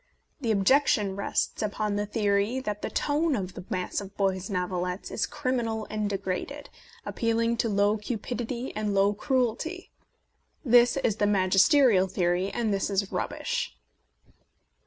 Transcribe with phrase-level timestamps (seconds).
[0.39, 5.11] The objection rests upon the theory that the tone of the mass of boys' novelettes
[5.11, 6.71] is criminal and degraded,
[7.05, 9.91] appealing to low cupidity and low cruelty.
[10.65, 13.77] This is the mag isterial theory, and this is rubbish.